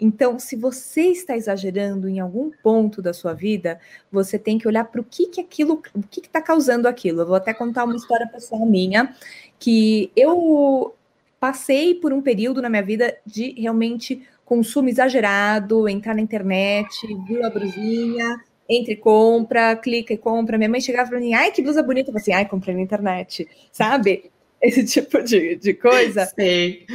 [0.00, 3.78] Então, se você está exagerando em algum ponto da sua vida,
[4.10, 7.20] você tem que olhar para o que, que aquilo, o que está causando aquilo.
[7.20, 9.14] Eu vou até contar uma história pessoal minha,
[9.58, 10.94] que eu
[11.38, 17.44] passei por um período na minha vida de realmente consumo exagerado, entrar na internet, viu
[17.44, 20.56] a brusinha, entre compra, clica e compra.
[20.56, 22.10] Minha mãe chegava para mim, ai, que blusa bonita.
[22.10, 24.30] Eu falei assim, ai, comprei na internet, sabe?
[24.62, 26.26] Esse tipo de, de coisa.
[26.26, 26.86] Sei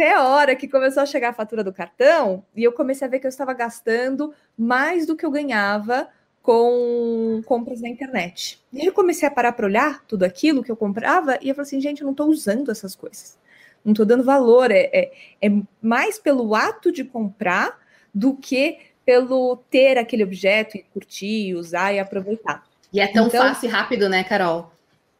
[0.00, 3.10] até a hora que começou a chegar a fatura do cartão e eu comecei a
[3.10, 6.08] ver que eu estava gastando mais do que eu ganhava
[6.40, 8.64] com compras na internet.
[8.72, 11.54] E aí eu comecei a parar para olhar tudo aquilo que eu comprava e eu
[11.54, 13.38] falei assim, gente, eu não estou usando essas coisas.
[13.84, 14.70] Não estou dando valor.
[14.70, 15.50] É, é, é
[15.82, 17.78] mais pelo ato de comprar
[18.14, 18.78] do que
[19.10, 22.62] pelo ter aquele objeto e curtir, usar e aproveitar.
[22.92, 24.70] E é tão então, fácil e rápido, né, Carol?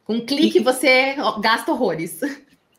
[0.05, 0.63] Com um clique e...
[0.63, 2.21] você gasta horrores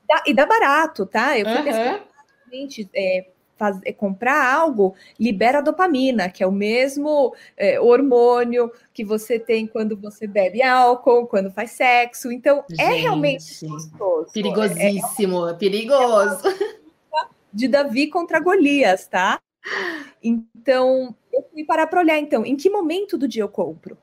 [0.09, 1.39] dá, e dá barato, tá?
[1.39, 1.65] Eu fui uhum.
[1.65, 3.27] pesquisar, é,
[3.59, 9.67] faz, é, comprar algo libera dopamina, que é o mesmo é, hormônio que você tem
[9.67, 12.33] quando você bebe álcool, quando faz sexo.
[12.33, 14.33] Então, é Gente, é realmente gostoso.
[14.33, 16.43] Perigosíssimo, é, perigoso.
[17.53, 19.39] De Davi contra Golias, tá?
[20.23, 23.99] Então, eu fui parar para olhar, então, em que momento do dia eu compro?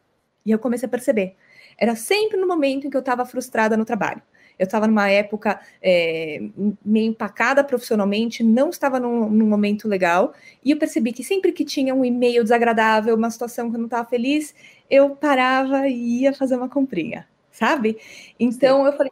[0.46, 1.36] E eu comecei a perceber.
[1.78, 4.22] Era sempre no momento em que eu estava frustrada no trabalho
[4.60, 6.42] eu estava numa época é,
[6.84, 11.64] meio empacada profissionalmente, não estava num, num, momento legal, e eu percebi que sempre que
[11.64, 14.54] tinha um e-mail desagradável, uma situação que eu não estava feliz,
[14.90, 17.98] eu parava e ia fazer uma comprinha, sabe?
[18.38, 18.88] Então Sim.
[18.88, 19.12] eu falei,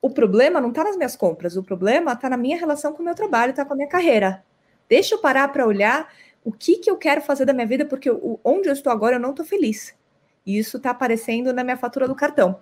[0.00, 3.04] o problema não está nas minhas compras, o problema está na minha relação com o
[3.04, 4.44] meu trabalho, está com a minha carreira.
[4.88, 6.12] Deixa eu parar para olhar
[6.44, 9.16] o que, que eu quero fazer da minha vida, porque o, onde eu estou agora
[9.16, 9.94] eu não estou feliz.
[10.46, 12.60] E isso está aparecendo na minha fatura do cartão.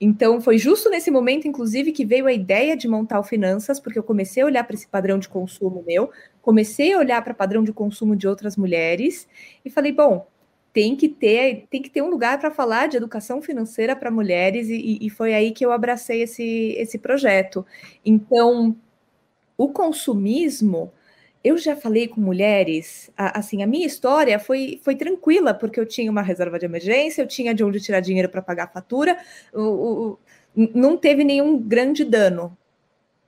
[0.00, 3.98] Então, foi justo nesse momento, inclusive, que veio a ideia de montar o Finanças, porque
[3.98, 6.10] eu comecei a olhar para esse padrão de consumo meu,
[6.42, 9.28] comecei a olhar para o padrão de consumo de outras mulheres
[9.64, 10.26] e falei, bom,
[10.72, 14.68] tem que ter, tem que ter um lugar para falar de educação financeira para mulheres,
[14.68, 17.64] e, e, foi aí que eu abracei esse, esse projeto.
[18.04, 18.76] Então,
[19.56, 20.92] o consumismo
[21.44, 26.10] eu já falei com mulheres, assim, a minha história foi, foi tranquila, porque eu tinha
[26.10, 29.18] uma reserva de emergência, eu tinha de onde tirar dinheiro para pagar a fatura,
[29.52, 30.18] o, o,
[30.74, 32.56] não teve nenhum grande dano.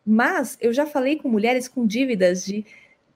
[0.05, 2.65] Mas eu já falei com mulheres com dívidas de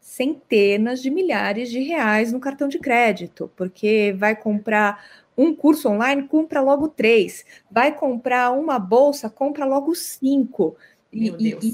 [0.00, 5.02] centenas de milhares de reais no cartão de crédito, porque vai comprar
[5.36, 10.76] um curso online, compra logo três, vai comprar uma bolsa, compra logo cinco.
[11.12, 11.64] Meu e, Deus.
[11.64, 11.72] E,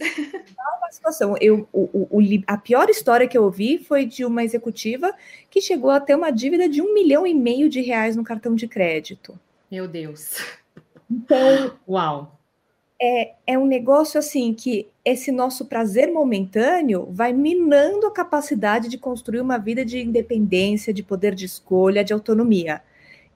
[0.87, 1.35] uma situação.
[1.41, 5.13] Eu, o, o, a pior história que eu ouvi foi de uma executiva
[5.51, 8.55] que chegou a ter uma dívida de um milhão e meio de reais no cartão
[8.55, 9.39] de crédito.
[9.71, 10.37] Meu Deus.
[11.11, 11.77] Então.
[11.89, 12.39] Uau!
[13.01, 18.97] É, é um negócio assim que esse nosso prazer momentâneo vai minando a capacidade de
[18.97, 22.83] construir uma vida de independência, de poder de escolha, de autonomia.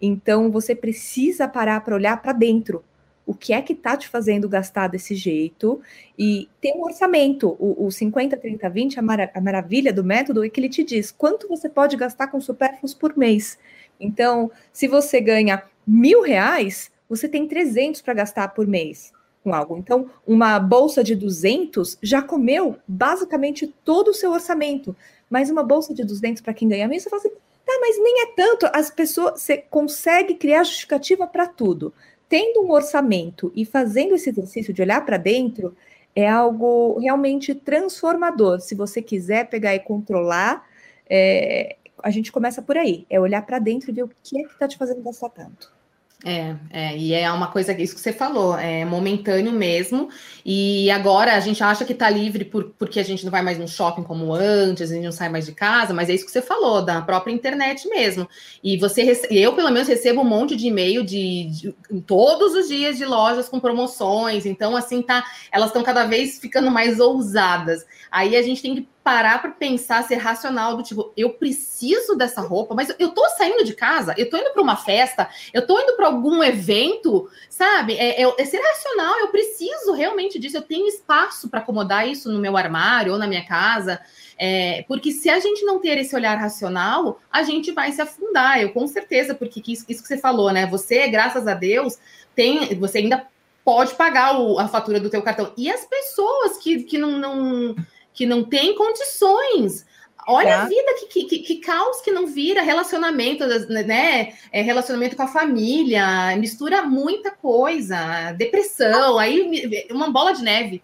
[0.01, 2.83] Então você precisa parar para olhar para dentro
[3.31, 5.81] o que é que está te fazendo gastar desse jeito
[6.19, 7.57] e ter um orçamento.
[7.61, 9.03] O, o 50, 30, 20, a,
[9.35, 12.93] a maravilha do método é que ele te diz quanto você pode gastar com supérfluos
[12.93, 13.57] por mês.
[14.01, 19.13] Então, se você ganha mil reais, você tem 300 para gastar por mês
[19.45, 19.79] com algo.
[19.79, 24.97] Então, uma bolsa de 200 já comeu basicamente todo o seu orçamento.
[25.31, 27.31] Mas uma bolsa de 200 para quem ganha mil, você fala assim,
[27.65, 28.69] tá, mas nem é tanto.
[28.73, 31.95] As pessoas, você consegue criar justificativa para tudo
[32.31, 35.77] tendo um orçamento e fazendo esse exercício de olhar para dentro,
[36.15, 38.61] é algo realmente transformador.
[38.61, 40.65] Se você quiser pegar e controlar,
[41.09, 44.45] é, a gente começa por aí, é olhar para dentro e ver o que é
[44.45, 45.73] que está te fazendo gastar tanto.
[46.23, 50.11] É, é, e é uma coisa, isso que você falou, é momentâneo mesmo.
[50.45, 53.59] E agora a gente acha que tá livre por, porque a gente não vai mais
[53.59, 56.31] no shopping como antes, a gente não sai mais de casa, mas é isso que
[56.31, 58.29] você falou, da própria internet mesmo.
[58.63, 61.75] E você, eu pelo menos recebo um monte de e-mail de, de
[62.07, 64.45] todos os dias de lojas com promoções.
[64.45, 67.87] Então, assim, tá, elas estão cada vez ficando mais ousadas.
[68.11, 72.43] Aí a gente tem que parar para pensar, ser racional, do tipo, eu preciso dessa
[72.43, 75.81] roupa, mas eu tô saindo de casa, eu tô indo para uma festa, eu tô
[75.81, 77.95] indo para algum evento, sabe?
[77.95, 82.31] É, é, é, ser racional, eu preciso realmente disso, eu tenho espaço para acomodar isso
[82.31, 84.01] no meu armário ou na minha casa.
[84.39, 88.61] É, porque se a gente não ter esse olhar racional, a gente vai se afundar,
[88.61, 90.67] eu com certeza, porque isso, isso que você falou, né?
[90.67, 91.99] Você, graças a Deus,
[92.35, 93.27] tem, você ainda
[93.65, 95.53] pode pagar o, a fatura do teu cartão.
[95.57, 97.77] E as pessoas que, que não, não
[98.21, 99.87] que não tem condições.
[100.29, 100.63] Olha tá.
[100.65, 104.35] a vida, que, que, que, caos que não vira, relacionamento, né?
[104.53, 110.83] É, relacionamento com a família, mistura muita coisa, depressão, aí uma bola de neve.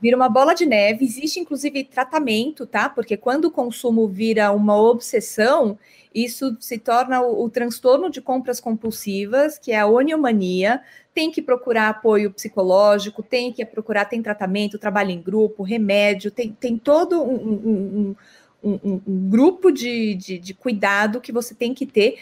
[0.00, 2.88] Vira uma bola de neve, existe inclusive tratamento, tá?
[2.88, 5.76] Porque quando o consumo vira uma obsessão,
[6.14, 10.80] isso se torna o, o transtorno de compras compulsivas, que é a oniomania,
[11.12, 16.52] tem que procurar apoio psicológico, tem que procurar, tem tratamento, trabalho em grupo, remédio, tem,
[16.52, 18.16] tem todo um, um,
[18.62, 22.18] um, um grupo de, de, de, cuidado que você tem que ter,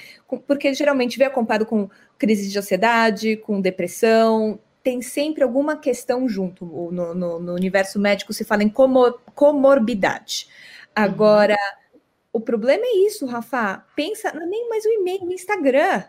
[0.47, 6.65] porque geralmente vem acompanhado com crise de ansiedade, com depressão, tem sempre alguma questão junto.
[6.65, 10.47] No, no, no universo médico se fala em comor, comorbidade.
[10.95, 11.57] Agora,
[11.93, 12.01] uhum.
[12.35, 13.85] o problema é isso, Rafa.
[13.97, 16.05] Pensa, não é nem mais o e-mail, o Instagram.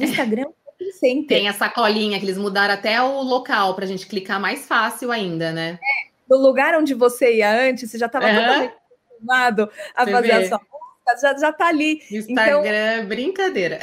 [0.00, 0.46] O Instagram
[0.98, 1.28] Sempre.
[1.28, 5.12] Tem a sacolinha que eles mudaram até o local para a gente clicar mais fácil
[5.12, 5.78] ainda, né?
[5.80, 8.34] É, no lugar onde você ia antes, você já estava uhum.
[8.34, 10.32] totalmente acostumado a você fazer vê?
[10.32, 12.02] a sua música, já, já tá ali.
[12.10, 13.78] Instagram, então, brincadeira.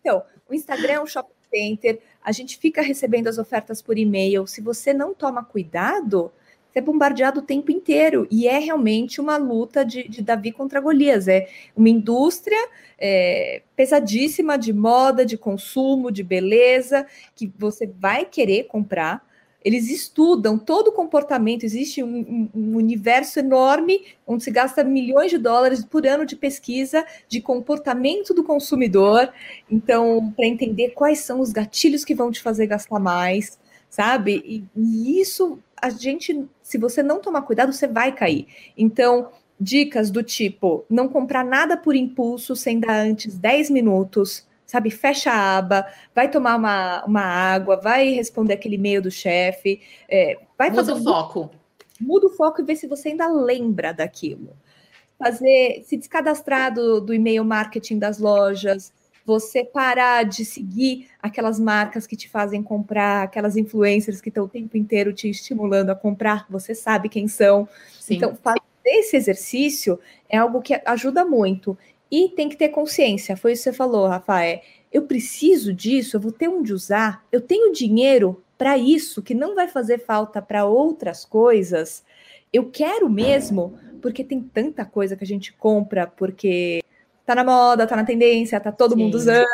[0.00, 4.46] Então, o Instagram é um shopping center, a gente fica recebendo as ofertas por e-mail.
[4.46, 6.30] Se você não toma cuidado,
[6.70, 8.28] você é bombardeado o tempo inteiro.
[8.30, 11.26] E é realmente uma luta de, de Davi contra Golias.
[11.26, 18.64] É uma indústria é, pesadíssima de moda, de consumo, de beleza, que você vai querer
[18.64, 19.28] comprar.
[19.62, 25.38] Eles estudam todo o comportamento, existe um, um, universo enorme onde se gasta milhões de
[25.38, 29.30] dólares por ano de pesquisa de comportamento do consumidor.
[29.70, 34.42] Então, para entender quais são os gatilhos que vão te fazer gastar mais, sabe?
[34.46, 38.46] E, e isso a gente, se você não tomar cuidado, você vai cair.
[38.76, 44.88] Então, dicas do tipo: não comprar nada por impulso sem dar antes 10 minutos, sabe?
[44.88, 50.38] Fecha a aba, vai tomar uma, uma água, vai responder aquele e-mail do chefe, é,
[50.56, 51.00] vai Muda fazer.
[51.00, 51.50] o foco.
[52.00, 54.56] Muda o foco e vê se você ainda lembra daquilo.
[55.18, 58.92] Fazer, se descadastrar do, do e-mail marketing das lojas,
[59.26, 64.48] você parar de seguir aquelas marcas que te fazem comprar, aquelas influencers que estão o
[64.48, 67.68] tempo inteiro te estimulando a comprar, você sabe quem são.
[67.98, 68.14] Sim.
[68.14, 71.76] Então, fazer esse exercício é algo que ajuda muito.
[72.10, 74.60] E tem que ter consciência, foi isso que você falou, Rafael.
[74.92, 79.54] Eu preciso disso, eu vou ter onde usar, eu tenho dinheiro para isso, que não
[79.54, 82.04] vai fazer falta para outras coisas.
[82.52, 86.82] Eu quero mesmo, porque tem tanta coisa que a gente compra, porque
[87.24, 89.46] tá na moda, tá na tendência, tá todo Sim, mundo usando.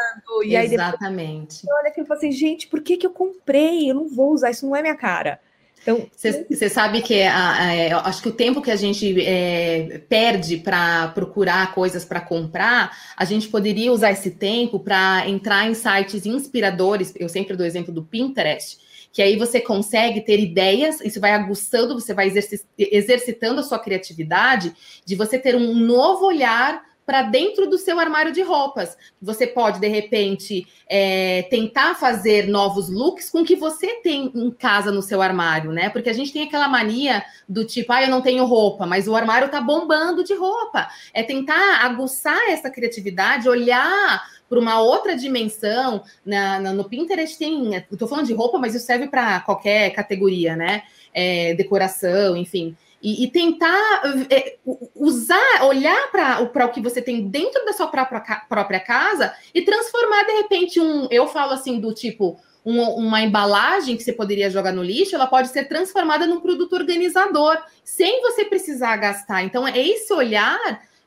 [0.45, 1.63] E aí exatamente.
[1.63, 3.91] Depois, olha aquilo e fala assim, gente, por que, que eu comprei?
[3.91, 5.39] Eu não vou usar, isso não é minha cara.
[5.87, 6.05] Então,
[6.51, 11.07] você sabe que a, a, acho que o tempo que a gente é, perde para
[11.09, 17.15] procurar coisas para comprar, a gente poderia usar esse tempo para entrar em sites inspiradores.
[17.15, 18.79] Eu sempre dou o exemplo do Pinterest,
[19.13, 22.33] que aí você consegue ter ideias, isso vai aguçando, você vai
[22.77, 28.33] exercitando a sua criatividade, de você ter um novo olhar para dentro do seu armário
[28.33, 28.99] de roupas.
[29.23, 34.51] Você pode, de repente, é, tentar fazer novos looks com o que você tem em
[34.51, 35.89] casa no seu armário, né?
[35.89, 39.15] Porque a gente tem aquela mania do tipo, ah, eu não tenho roupa, mas o
[39.15, 40.89] armário tá bombando de roupa.
[41.15, 46.03] É tentar aguçar essa criatividade, olhar para uma outra dimensão.
[46.25, 50.57] Na, na, no Pinterest tem, tô falando de roupa, mas isso serve para qualquer categoria,
[50.57, 50.83] né?
[51.15, 52.77] É, decoração, enfim.
[53.07, 54.57] E, e tentar é,
[54.97, 60.25] usar, olhar para o que você tem dentro da sua própria, própria casa e transformar,
[60.25, 61.07] de repente, um.
[61.09, 62.37] Eu falo assim, do tipo.
[62.65, 66.73] Um, uma embalagem que você poderia jogar no lixo, ela pode ser transformada num produto
[66.73, 69.45] organizador, sem você precisar gastar.
[69.45, 70.59] Então, é esse olhar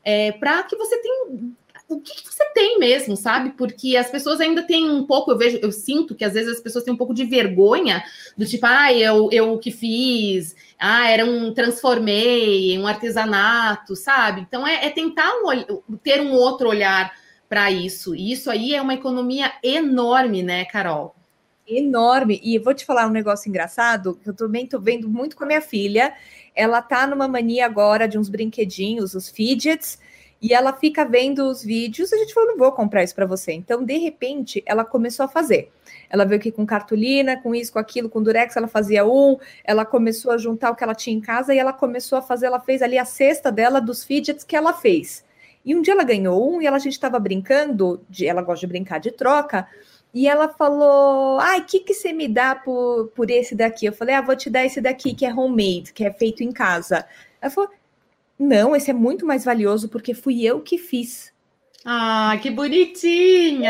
[0.02, 1.52] é, para que você tenha
[1.90, 3.50] o que, que, você tem mesmo, sabe?
[3.58, 6.62] Porque as pessoas ainda têm um pouco, eu vejo, eu sinto que às vezes as
[6.62, 8.04] pessoas têm um pouco de vergonha
[8.38, 14.42] do tipo, ah, eu, eu que fiz, ah, era um transformei, um artesanato, sabe?
[14.42, 17.12] Então é, é tentar um, ter um outro olhar
[17.50, 18.16] para isso.
[18.16, 21.16] E isso aí é uma economia enorme, né, Carol?
[21.68, 22.40] Enorme.
[22.44, 25.48] E vou te falar um negócio engraçado, que eu também tô vendo muito com a
[25.48, 26.14] minha filha.
[26.56, 29.98] Ela tá numa mania agora de uns brinquedinhos, os fidgets
[30.42, 33.52] e ela fica vendo os vídeos, a gente falou, não vou comprar isso para você.
[33.52, 35.70] Então, de repente, ela começou a fazer.
[36.10, 39.86] Ela veio aqui com cartolina, com isso, com aquilo, com durex, ela fazia um, ela
[39.86, 42.60] começou a juntar o que ela tinha em casa e ela começou a fazer, ela
[42.60, 45.26] fez ali a cesta dela dos fidgets que ela fez.
[45.66, 48.62] E um dia ela ganhou um e ela, a gente estava brincando, de, ela gosta
[48.62, 49.68] de brincar de troca,
[50.14, 53.86] e ela falou: Ai, o que, que você me dá por, por esse daqui?
[53.86, 56.52] Eu falei: Ah, vou te dar esse daqui que é homemade, que é feito em
[56.52, 57.06] casa.
[57.42, 57.70] Ela falou:
[58.40, 61.34] não, esse é muito mais valioso porque fui eu que fiz.
[61.84, 63.70] Ah, que bonitinha!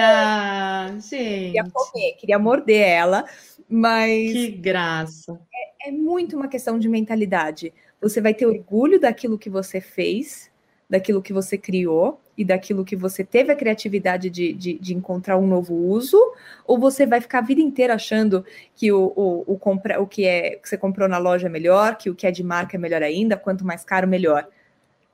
[1.00, 1.18] Gente.
[1.18, 3.26] Queria comer, queria morder ela,
[3.68, 4.32] mas.
[4.32, 5.40] Que graça!
[5.82, 7.74] É, é muito uma questão de mentalidade.
[8.02, 10.52] você vai ter orgulho daquilo que você fez,
[10.90, 15.38] daquilo que você criou e daquilo que você teve a criatividade de, de, de encontrar
[15.38, 16.18] um novo uso,
[16.66, 18.46] ou você vai ficar a vida inteira achando
[18.76, 21.96] que o, o, o, compra, o que, é, que você comprou na loja é melhor,
[21.96, 24.48] que o que é de marca é melhor ainda, quanto mais caro, melhor.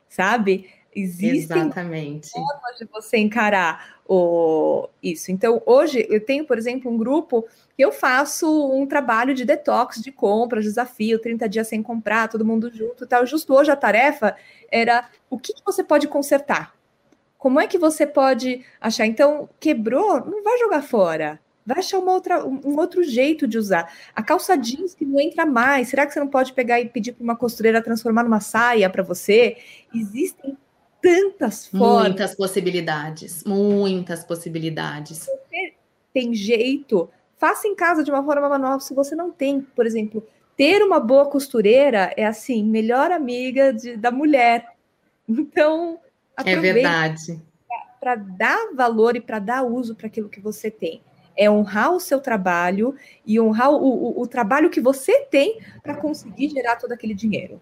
[0.09, 0.69] Sabe?
[0.95, 2.29] Existem Exatamente.
[2.29, 5.29] formas de você encarar o, isso.
[5.29, 7.45] Então, hoje eu tenho, por exemplo, um grupo
[7.75, 12.45] que eu faço um trabalho de detox de compras, desafio, 30 dias sem comprar, todo
[12.45, 13.25] mundo junto e tal.
[13.25, 14.37] Justo hoje a tarefa
[14.71, 16.73] era o que, que você pode consertar?
[17.37, 19.05] Como é que você pode achar?
[19.05, 21.39] Então, quebrou, não vai jogar fora.
[21.65, 23.91] Vai achar uma outra, um outro jeito de usar.
[24.15, 27.13] A calça jeans que não entra mais, será que você não pode pegar e pedir
[27.13, 29.57] para uma costureira transformar numa saia para você?
[29.93, 30.55] Existem
[31.01, 32.07] tantas formas.
[32.07, 35.25] Muitas possibilidades, muitas possibilidades.
[35.25, 35.73] Você
[36.13, 38.79] tem jeito, faça em casa de uma forma manual.
[38.79, 43.97] Se você não tem, por exemplo, ter uma boa costureira é assim, melhor amiga de,
[43.97, 44.67] da mulher.
[45.27, 45.99] Então,
[46.45, 47.41] é verdade.
[47.99, 51.01] Para dar valor e para dar uso para aquilo que você tem.
[51.37, 55.95] É honrar o seu trabalho e honrar o, o, o trabalho que você tem para
[55.95, 57.61] conseguir gerar todo aquele dinheiro.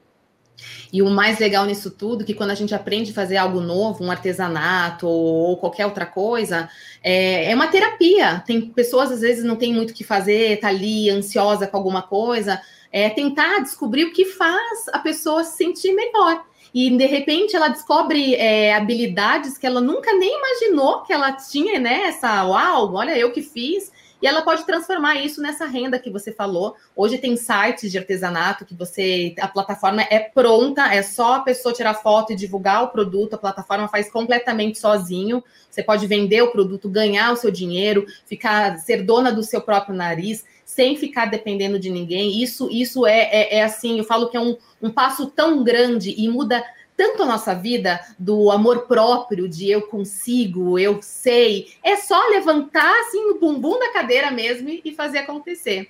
[0.91, 4.03] E o mais legal nisso tudo, que quando a gente aprende a fazer algo novo,
[4.03, 6.69] um artesanato ou, qualquer outra coisa,
[7.03, 8.43] é, é, uma terapia.
[8.45, 12.01] Tem pessoas, às vezes, não tem muito o que fazer, tá ali ansiosa com alguma
[12.01, 12.61] coisa.
[12.91, 16.45] É tentar descobrir o que faz a pessoa se sentir melhor.
[16.73, 21.79] E de repente ela descobre é, habilidades que ela nunca nem imaginou que ela tinha,
[21.79, 22.07] né?
[22.07, 23.91] Essa, uau, olha, eu que fiz
[24.23, 26.77] e ela pode transformar isso nessa renda que você falou.
[26.95, 31.75] Hoje tem sites de artesanato que você, a plataforma é pronta, é só a pessoa
[31.75, 35.43] tirar foto e divulgar o produto, a plataforma faz completamente sozinho.
[35.69, 39.93] Você pode vender o produto, ganhar o seu dinheiro, ficar ser dona do seu próprio
[39.93, 42.41] nariz, sem ficar dependendo de ninguém.
[42.41, 46.15] Isso, isso é, é, é assim, eu falo que é um, um passo tão grande
[46.17, 46.63] e muda
[46.97, 52.93] tanto a nossa vida do amor próprio, de eu consigo, eu sei, é só levantar
[53.01, 55.89] assim o bumbum da cadeira mesmo e fazer acontecer.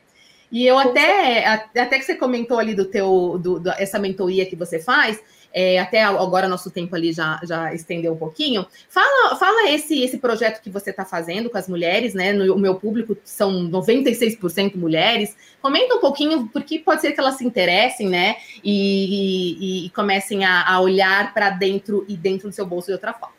[0.52, 4.56] E eu até, até que você comentou ali do teu, do, do, essa mentoria que
[4.56, 5.22] você faz,
[5.54, 8.66] é, até agora nosso tempo ali já, já estendeu um pouquinho.
[8.90, 12.34] Fala, fala esse, esse projeto que você está fazendo com as mulheres, né?
[12.34, 15.38] No, o meu público são 96% mulheres.
[15.62, 18.38] Comenta um pouquinho, porque pode ser que elas se interessem, né?
[18.64, 22.94] E, e, e comecem a, a olhar para dentro e dentro do seu bolso de
[22.94, 23.36] outra forma.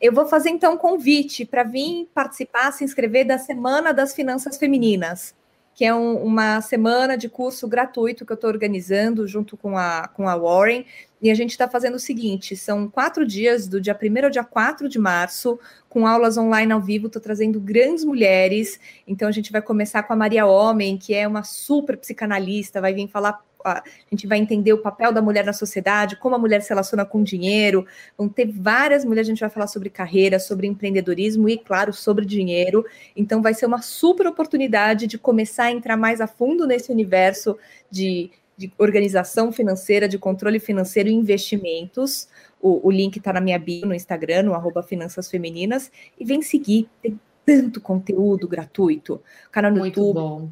[0.00, 4.56] Eu vou fazer então um convite para vir participar, se inscrever da Semana das Finanças
[4.56, 5.32] Femininas
[5.74, 10.08] que é um, uma semana de curso gratuito que eu estou organizando junto com a,
[10.08, 10.84] com a Warren.
[11.20, 14.44] E a gente está fazendo o seguinte: são quatro dias, do dia 1 ao dia
[14.44, 15.58] 4 de março,
[15.88, 17.06] com aulas online ao vivo.
[17.06, 18.78] Estou trazendo grandes mulheres.
[19.06, 22.92] Então, a gente vai começar com a Maria Homem, que é uma super psicanalista, vai
[22.92, 26.62] vir falar a gente vai entender o papel da mulher na sociedade, como a mulher
[26.62, 27.86] se relaciona com dinheiro.
[28.16, 32.24] Vão ter várias mulheres, a gente vai falar sobre carreira, sobre empreendedorismo e, claro, sobre
[32.24, 32.84] dinheiro.
[33.16, 37.56] Então, vai ser uma super oportunidade de começar a entrar mais a fundo nesse universo
[37.90, 42.28] de, de organização financeira, de controle financeiro e investimentos.
[42.60, 46.42] O, o link está na minha bio no Instagram, no arroba Finanças Femininas, e vem
[46.42, 46.88] seguir.
[47.02, 49.20] Tem tanto conteúdo gratuito.
[49.50, 50.14] Canal no Muito YouTube.
[50.14, 50.50] Bom.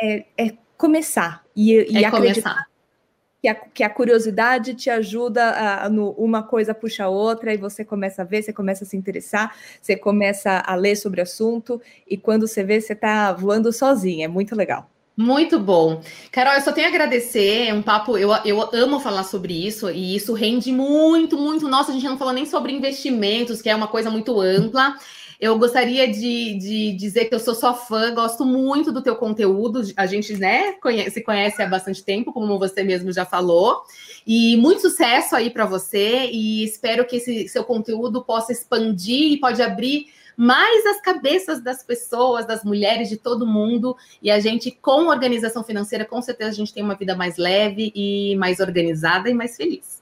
[0.00, 2.70] É, é começar e, e é acreditar começar.
[3.42, 7.56] Que, a, que a curiosidade te ajuda a, no, uma coisa puxa a outra e
[7.56, 11.22] você começa a ver, você começa a se interessar, você começa a ler sobre o
[11.22, 14.24] assunto e quando você vê, você está voando sozinha.
[14.24, 14.90] É muito legal.
[15.16, 16.00] Muito bom.
[16.32, 17.68] Carol, eu só tenho a agradecer.
[17.68, 21.68] É um papo, eu, eu amo falar sobre isso, e isso rende muito, muito.
[21.68, 24.96] Nossa, a gente não falou nem sobre investimentos, que é uma coisa muito ampla.
[25.40, 29.80] Eu gostaria de, de dizer que eu sou sua fã, gosto muito do teu conteúdo.
[29.96, 33.82] A gente né, conhece, se conhece há bastante tempo, como você mesmo já falou.
[34.26, 36.26] E muito sucesso aí para você.
[36.26, 41.82] E espero que esse seu conteúdo possa expandir e pode abrir mais as cabeças das
[41.82, 43.96] pessoas, das mulheres, de todo mundo.
[44.22, 47.90] E a gente, com organização financeira, com certeza a gente tem uma vida mais leve
[47.94, 49.99] e mais organizada e mais feliz.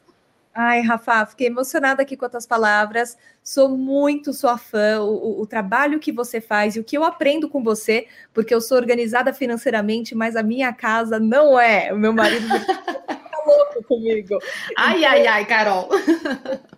[0.61, 3.17] Ai, Rafa, fiquei emocionada aqui com as tuas palavras.
[3.45, 5.01] Sou muito sua fã.
[5.01, 8.61] O, o, trabalho que você faz e o que eu aprendo com você, porque eu
[8.61, 11.93] sou organizada financeiramente, mas a minha casa não é.
[11.93, 12.49] O meu marido
[13.07, 14.37] tá louco comigo.
[14.77, 15.91] Ai, então, ai, ai, Carol.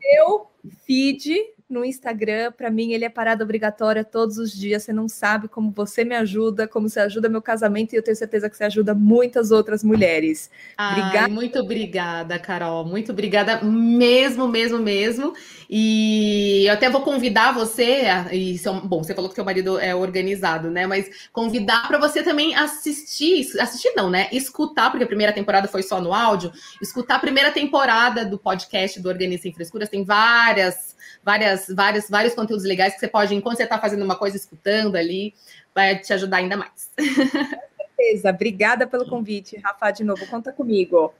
[0.02, 0.50] Eu
[0.86, 1.34] feed
[1.70, 2.52] no Instagram.
[2.52, 4.82] Para mim, ele é parada obrigatória todos os dias.
[4.82, 8.16] Você não sabe como você me ajuda, como você ajuda meu casamento, e eu tenho
[8.16, 10.50] certeza que você ajuda muitas outras mulheres.
[10.78, 11.28] Obrigada.
[11.28, 12.84] muito obrigada, Carol.
[12.84, 15.32] Muito obrigada mesmo, mesmo, mesmo.
[15.68, 18.02] E eu até vou convidar você,
[18.32, 20.86] e bom, você falou que seu marido é organizado, né?
[20.86, 24.28] Mas convidar para você também assistir, assistir não, né?
[24.32, 26.50] Escutar, porque a primeira temporada foi só no áudio,
[26.82, 32.34] escutar a primeira temporada do podcast do Organiza Sem Frescuras, tem várias, várias, vários, vários
[32.34, 35.34] conteúdos legais que você pode, enquanto você está fazendo uma coisa, escutando ali,
[35.74, 36.90] vai te ajudar ainda mais.
[36.96, 38.30] Com certeza.
[38.30, 40.26] Obrigada pelo convite, Rafa, de novo.
[40.26, 41.12] Conta comigo.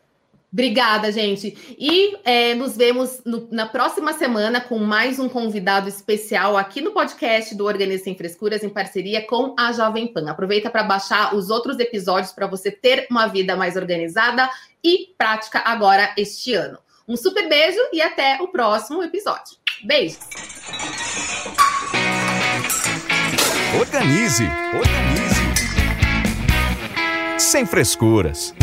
[0.53, 1.77] Obrigada, gente.
[1.79, 6.91] E é, nos vemos no, na próxima semana com mais um convidado especial aqui no
[6.91, 10.29] podcast do Organiza Sem Frescuras, em parceria com a Jovem Pan.
[10.29, 14.51] Aproveita para baixar os outros episódios para você ter uma vida mais organizada
[14.83, 16.79] e prática agora este ano.
[17.07, 19.60] Um super beijo e até o próximo episódio.
[19.83, 20.19] Beijos!
[23.81, 25.41] Organize, organize.
[27.39, 28.55] Sem frescuras.